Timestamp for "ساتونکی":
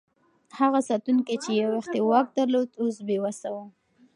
0.89-1.35